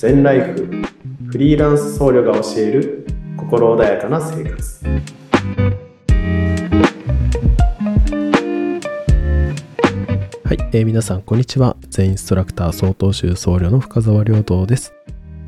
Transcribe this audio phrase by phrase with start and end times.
[0.00, 0.66] 全ライフ
[1.26, 4.82] フリーランス僧侶が教える心穏やかな生活。
[10.42, 11.76] はい、えー皆さんこんにちは。
[11.90, 14.94] 全インストラクター総統集僧侶の深澤良道です。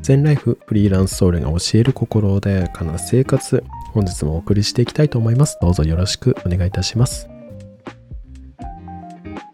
[0.03, 5.57] 全ライフフリーランス僧侶が教える心穏やかな生活本日もお送りしていきたいと思います。
[5.63, 7.27] どうぞよろしくお願いいたします。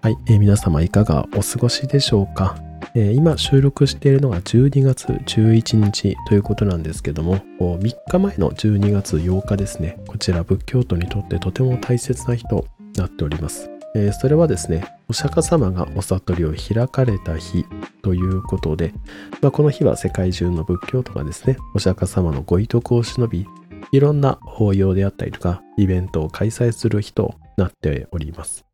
[0.01, 2.57] はい、えー皆様いかがお過ごしでしょうか、
[2.95, 9.97] えー今収録しているのが12月11日ということなんですけども3日前の12月8日ですね。
[10.07, 12.65] こちら仏教徒にとってとても大切な日と
[12.95, 13.69] なっております。
[13.95, 17.65] えーそれはですね、お釈迦様がお悟りを開かれた日
[18.03, 18.93] ということで、
[19.41, 23.47] まあ、この日は世界中の仏教徒がですね、お釈迦様のご遺徳を忍び、
[23.91, 28.65] いろんな法要であったりとか、イベントを開催する日となっております。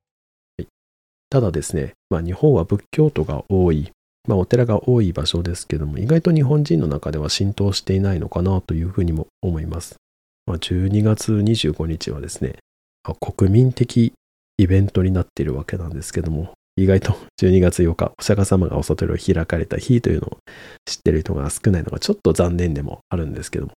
[1.29, 3.91] ただですね、まあ、日本は仏教徒が多い、
[4.27, 9.95] まあ、お寺が多い場所ですけども、意外と日本人の中では浸透していないのかなというふうにも思います。
[10.45, 12.55] まあ、12月25日はですね、
[13.19, 14.13] 国民的
[14.57, 20.37] イベントになっているわけなんですけども、意外と12月8日、お釈迦様がお悟りを開かれた日というのを
[20.85, 23.71] 知ってる人が少ないのがちょっと残念でもあるんですけども、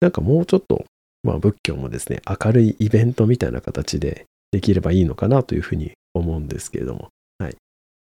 [0.00, 0.84] なんかもうちょっと、
[1.22, 7.08] まあ仏教もですね、明るいイベントみたいな形でできればいいのかなというふうに思うんですけれども、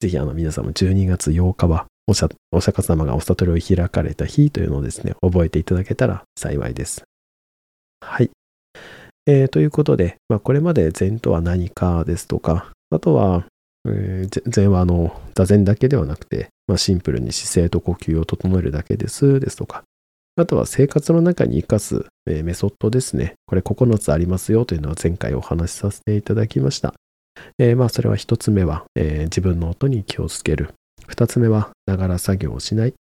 [0.04, 7.04] ぜひあの皆様12月8日はお釈迦様がお悟りを開かれた日というのをですね、覚えていただけたら幸いです。
[8.02, 8.30] はい。
[9.26, 13.46] えーということで、まあ、これまで禅とは何かですとか、あとは、
[13.88, 19.84] えー禅はあの座禅だけではなくて、まあ、シンプルに姿勢と呼吸を整えるだけですですとか、
[20.36, 23.36] あとは生活の中に生かす、えーメソッドですね。
[23.46, 26.94] これ9つありますよというのは前回お話しさせていただきました。
[27.60, 30.74] えーまあそれは1つ目は、えー自分の音に気をつける。
[31.08, 32.94] 2つ目はながら作業をしない。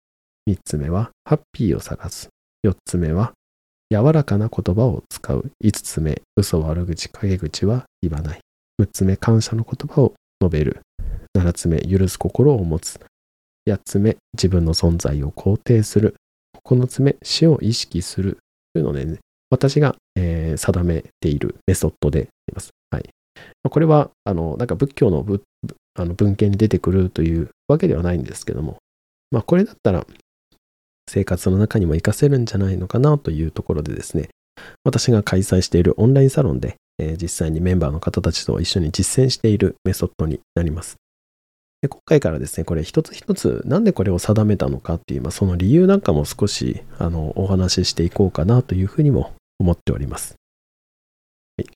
[0.48, 2.28] 3つ目はハッピーを探す。
[2.66, 3.32] 4つ目は
[3.92, 5.50] 柔らかな言葉を使う。
[5.62, 8.40] 5つ目、嘘悪口、陰口は言わない。
[8.80, 10.80] 6つ目、感謝の言葉を述べる。
[11.36, 12.98] 7つ目、許す心を持つ。
[13.68, 16.16] 8つ目、自分の存在を肯定する。
[16.64, 18.38] 9つ目、死を意識する。
[18.72, 19.18] というのでね、
[19.50, 22.70] 私が、えー定めているメソッドであります。
[22.90, 23.08] はい。
[23.68, 25.24] これは、あの、なんか仏教の
[25.94, 28.78] あの文献に出てくるというわけではないんですけども、
[29.30, 30.06] まあこれだったら、
[31.08, 34.28] 生活の中にも活かせるんじゃないのかなというところでですね、
[34.84, 40.96] 私が開催しているオンラインサロンで、えー実際にメンバーの方たちと一緒に実践しているメソッドになります。
[41.82, 50.36] で今回からですね、これ一つ一つなんでこれを定めたのかっていう、まあ、その理由なんかも少しあのお話ししていこうかなというふうにも思っております。
[51.56, 51.66] はい、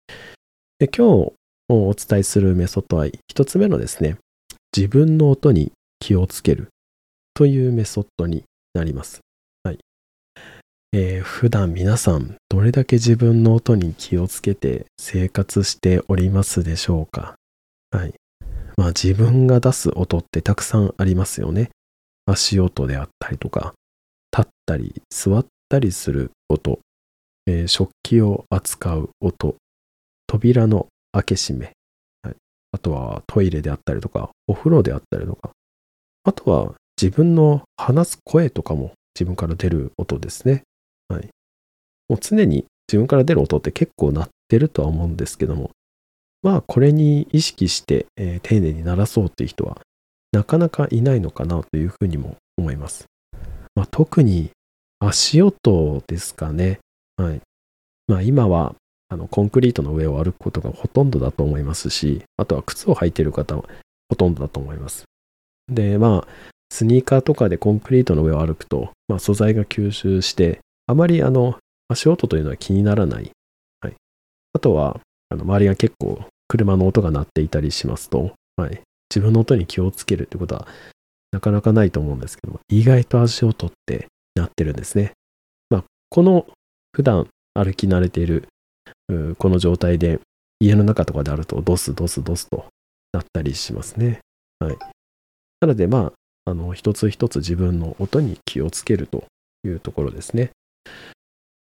[0.78, 1.32] で今日
[1.68, 4.16] をお伝えするメソッドは一つ目のですね、
[4.76, 6.68] 自分の音に気をつける
[7.34, 8.44] というメソッドに
[8.74, 9.20] なります。
[9.62, 9.78] はい。
[10.92, 17.34] えー普段皆さんどれだけ自分の音に気をつけて生活しておりますでしょうか
[17.90, 18.14] はい。
[18.76, 21.70] まあ自分が出す音ってたくさんありますよね。
[22.26, 23.74] 足音であったりとか、
[24.36, 26.80] 立ったり座ったりする音、
[27.46, 29.56] えー食器を扱う音、
[30.26, 31.72] 扉の開け閉め、
[32.22, 32.34] はい、
[32.72, 35.50] あとはトイレであったりとか、お風呂であったりとか、
[36.24, 40.62] あとは自分の話す声とかも自分から出る音ですね。
[41.08, 41.28] はい。
[42.08, 45.70] もう常に自分から出る音って結構鳴ってるとは思うんですけども、
[46.42, 49.80] まあこれに意識して、えー丁寧に鳴らそうっていう人は
[50.32, 53.06] なかなかいないのかなというふうにも思います。
[53.74, 54.50] まあ、特に
[54.98, 56.78] 足音ですかね。
[57.16, 57.40] はい。
[58.06, 58.74] まあ今は
[59.08, 63.64] あのコンクリートの上を歩くことがほとんどだと思いますし、あとは靴を履いている方は
[64.08, 65.04] ほとんどだと思います。
[65.68, 66.28] で、まあ
[66.70, 71.56] スニーカーとかでコンクリートの上を歩くと、まあ、素材が吸収して、あまりあの
[71.88, 73.30] 足音というのは気にならない。
[73.80, 73.94] はい、
[74.52, 78.80] あとは、あの周りが結構車の音が鳴っていたりしますと、はい、
[79.10, 80.66] 自分の音に気をつけるってことは
[81.32, 85.12] なかなかないと思うんですけども、意外と足音って鳴ってるんですね。
[85.70, 86.46] まあ、この
[86.92, 88.48] 普段歩き慣れている
[89.38, 90.20] この状態で
[90.60, 92.66] 家の中とかであるとドスドスドスと
[93.12, 94.20] なったりしますね。
[94.58, 94.76] はい。
[95.60, 96.12] なのでま
[96.46, 99.24] あ、あの一つ一つ自分の音に気をつけると
[99.64, 100.50] いうところですね。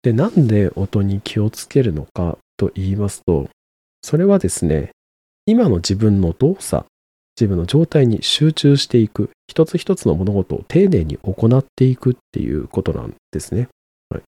[0.04, 3.50] で、なんで音に気をつけるのかと言いますと、
[4.02, 4.92] それはですね、
[5.46, 6.86] 今の自分の動作、
[7.40, 13.70] 自分の状態に集中していく、一つ一つの物事を丁寧に行っていくっていうことなんですね。
[14.10, 14.22] はい、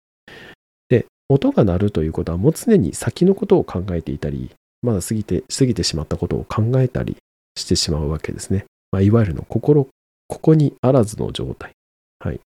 [1.30, 4.52] 音が鳴るということはもう常に先のことを考えていたり、
[4.82, 7.18] まだ過ぎて、過ぎてしまったことを考えたり
[7.56, 8.66] してしまうわけですね。
[8.92, 9.88] まあ、いわゆるの心、
[10.28, 11.72] ここにあらずの状態。
[12.20, 12.40] はい。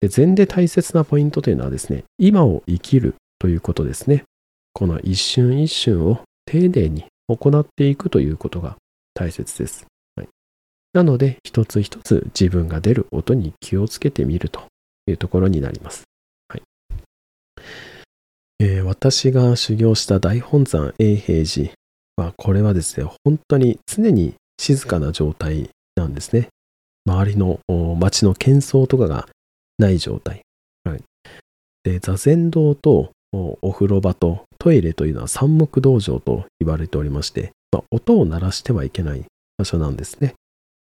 [0.00, 4.24] で禅で大切なポイントというのはですね、今を生きるということですね。
[4.72, 8.76] この一瞬一瞬を丁寧に行っていくということが
[9.14, 9.86] 大切です。
[10.16, 10.28] はい、
[10.92, 14.62] なので、一つ一つ自分が出る音に気をつけてみると
[15.06, 16.04] いうところになります。
[18.64, 21.72] えー、私が修行した大本山永平寺
[22.14, 26.46] は、これはですね、本当に常に静かな状態なんですね。
[27.04, 27.58] 周りの
[27.98, 29.28] 街の喧騒とかが
[29.78, 30.42] ない状態。
[30.84, 31.02] はい、
[31.82, 39.24] で座禅堂とお風呂場とトイレというのは三目道場と言われておりまして、まあ、音を鳴らしてはいけない
[39.58, 40.34] 場所なんですね。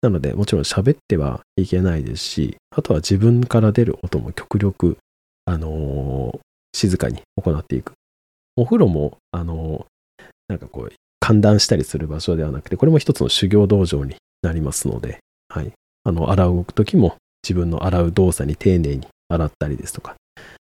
[0.00, 4.96] なので、もちろん喋ってはいけないですし、あとは自分から出る音も極力、
[5.44, 6.40] あのー、
[6.78, 7.94] 静かに行っていく。
[8.56, 9.86] お風呂も、あの、
[10.46, 15.72] なんかこう、寒暖したりする場所ではなくて、これも一つの修行道場になりますので、はい。
[16.04, 20.14] あの、洗う時も自分の洗う動作に丁寧に洗ったりですとか、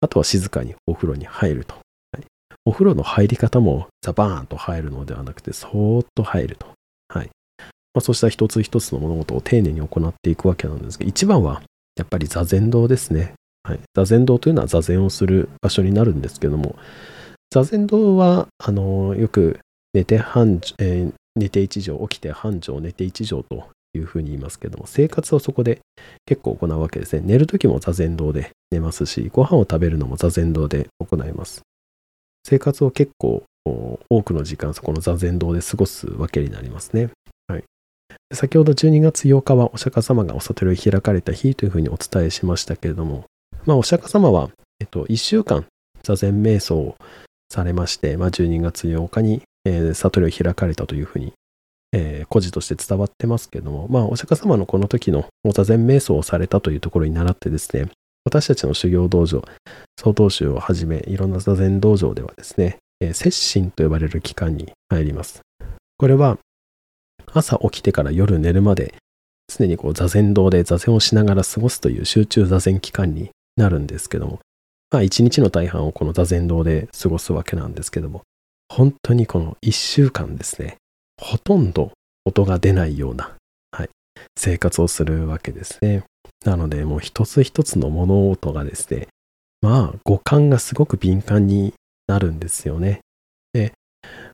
[0.01, 1.75] あとは静かにお風呂に入ると。
[1.75, 2.23] はい、
[2.65, 6.67] お風呂の入り方もザバーンと入るのではなくて、そーっと入ると。
[7.09, 7.29] はい
[7.93, 11.61] まあ、そうした一つ一つの物事を丁寧に行っていくわけなんですが、一番は
[11.95, 13.33] やっぱり座禅堂ですね。
[13.63, 16.75] はい、座禅堂というのは座禅をする場所になるんですけども、
[17.51, 19.59] 座禅堂は、あのよく
[19.93, 25.79] 寝て半、えー、寝て一畳、起きて半畳、寝て一畳というふうに言いますけども、生活をそこで
[26.25, 27.23] 結構行うわけですね。
[27.25, 31.61] 寝るときも座禅堂で寝ますし、ご飯を食べるのも座禅堂で行います。
[32.45, 33.43] 生活を結構
[34.09, 37.09] 多くの時間そこの座禅堂で過ごすわけになりますね。
[37.47, 37.63] はい、
[38.33, 43.25] 先ほど12月8日はお釈迦様がお悟りを開かれた日というふうにお伝えしましたけれども、
[43.65, 45.65] まあ、お釈迦様は、えっと、1週間
[46.03, 46.95] 座禅瞑想を
[47.51, 51.33] されまして、まあ、12月8日に、えー、悟りを開かれたというふうに
[51.91, 57.89] えー、故事として伝わってますけども、まあ、お釈迦様のこの時の座禅瞑想をされたというところに倣ってですね、
[58.25, 59.43] 私たちの修行道場、
[59.99, 65.41] 曹洞宗をはじめ、いろんな座禅道場ではですね、えー、摂心と呼ばれる期間に入ります。
[65.97, 66.37] これは、
[67.31, 68.93] 朝起きてから夜寝るまで、
[69.47, 74.39] 常にこう座禅堂で座禅をしながら過ごすという集中座禅期間になるんですけども、
[74.91, 78.23] まあ一日の大半をこの座禅堂で過ごすわけなんですけども、
[78.69, 80.77] 本当にこの一週間ですね、
[81.21, 81.91] ほとんど
[82.25, 83.35] 音が出ないような、
[83.71, 83.89] はい、
[84.37, 86.03] 生活をするわけですね。
[86.45, 89.07] なので、もう一つ一つの物音がですね、
[89.61, 91.73] まあ、五感がすごく敏感に
[92.07, 93.01] なるんですよね。
[93.51, 93.73] で、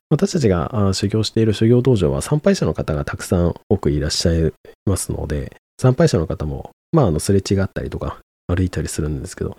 [0.08, 4.52] 私たちが修行している修行道場は参拝者の方がたくさん多くいらっしゃい
[4.84, 9.56] ますので、参拝者の方も、まあ、あの、すれ違ったりとか歩いたりするんですけど、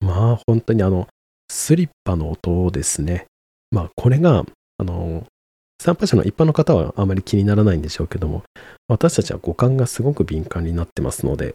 [0.00, 1.08] まあ、本当にあの、
[1.50, 3.26] スリッパの音ですね。
[3.70, 4.44] まあ、これが、
[4.78, 5.26] あの、
[5.80, 8.42] 参拝者の一般の方はあまり気にならないんでしょうけども、
[8.88, 11.54] 私たちは五感がすごく敏感になってますので、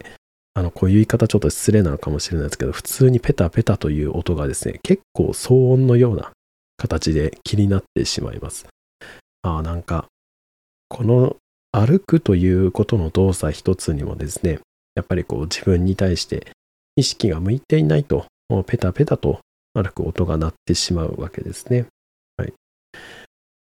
[0.53, 6.31] あの、こういう言い方ちょっと失礼なのかもしれないですけど、普通にペタペタという音がですね、結構騒音のような
[6.77, 8.65] 形で気になってしまいます。
[9.41, 10.05] ああ、なんか、
[10.89, 11.35] この
[11.71, 14.59] 歩くということの動作一つにもですね、
[14.95, 16.47] やっぱりこう自分に対して
[16.95, 18.25] 意識が向いていないと、
[18.67, 19.39] ペタペタと
[19.73, 21.87] 歩く音が鳴ってしまうわけですね。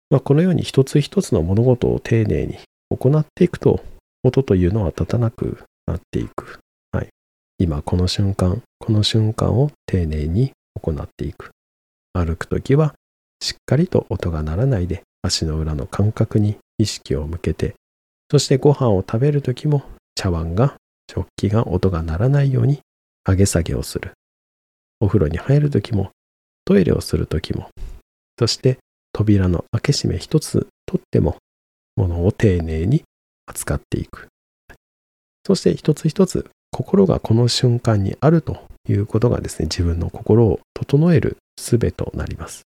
[0.09, 2.57] まあ、このように一つ一つの物事を丁寧に
[2.89, 3.83] 行っていくと、
[4.23, 6.59] 音というのは立たなくなっていく。
[6.91, 7.09] はい。
[7.59, 11.51] 今この瞬間、この瞬間を丁寧に行っていく。
[12.13, 12.95] 歩くときは、
[13.39, 17.75] しっかりと音が鳴らないで足の裏の感覚に意識を向けて、
[18.31, 19.83] そしてご飯を食べるときも
[20.15, 20.75] 茶碗が、
[21.11, 22.79] 食器が音が鳴らないように
[23.27, 24.11] 上げ下げをする。
[24.99, 26.11] お風呂に入るときも、
[26.65, 27.69] トイレをするときも、
[28.37, 28.77] そして
[29.13, 31.37] 扉の開け閉め一つとっても、
[31.95, 33.03] ものを丁寧に
[33.45, 34.27] 扱っていく。
[35.45, 42.63] そして一つ一つ、心がこの瞬間にあるということがですね、自分の心を整える術となります。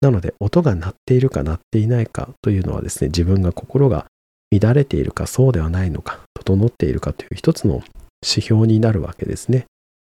[0.00, 4.06] なので、音が鳴っているか鳴っていないかというのはですね、自分が心が
[4.50, 7.82] 乱れているかそうではないのか、整っているかという一つの
[8.22, 9.66] 指標になるわけですね。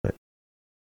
[0.03, 0.13] はい。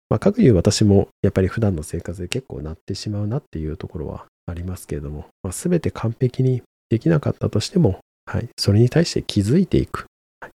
[0.10, 10.06] まあ、かくいう私もやっぱり普段の生活で結構鳴ってしまうなっていうところはありますけれども、まあ、全て完璧にできなかったとしても、はい、それに対して気づいていく、
[10.42, 10.52] はい、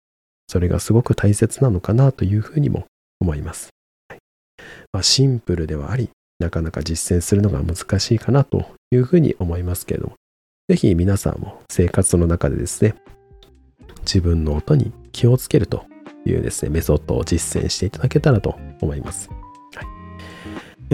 [0.47, 2.85] それがすごく大切なのかなというふうにも
[3.19, 3.69] 思います。
[4.09, 4.19] はい。
[4.91, 10.13] まあ、シンプルではあり、なかなか実践するのが難しいかなというふうに思いますけれども、
[10.67, 12.95] ぜひ皆さんも生活の中でですね、
[14.01, 15.85] 自分の音に気をつけると
[16.25, 19.29] いうですね、メソッドを実践していただけたらと思います。
[19.29, 19.43] はい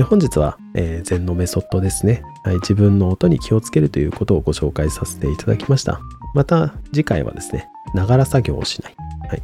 [0.04, 2.56] 本日は、えー、禅のメソッドですね、はい。
[2.56, 6.00] 自分の音に気をつけるということをご紹介させていただきました。
[6.36, 8.96] また次回はですね、ながら作業をしない。
[9.28, 9.44] はい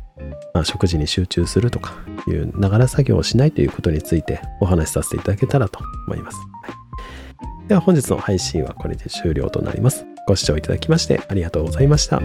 [0.53, 1.93] まあ、食事に集中するとか、
[2.27, 6.37] いうながら作業をしないということについてお話しさせていただけたらと思います。
[6.63, 6.69] は
[7.65, 10.05] い、では本日の配信はこれで終了となります。
[10.27, 12.21] ご視聴いただきましてありがとうございました。